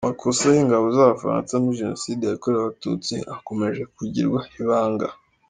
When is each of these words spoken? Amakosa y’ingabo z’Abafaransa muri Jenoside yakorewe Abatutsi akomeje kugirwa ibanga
Amakosa 0.05 0.43
y’ingabo 0.55 0.85
z’Abafaransa 0.95 1.61
muri 1.61 1.79
Jenoside 1.83 2.21
yakorewe 2.25 2.61
Abatutsi 2.63 3.15
akomeje 3.35 3.81
kugirwa 3.95 4.39
ibanga 4.61 5.07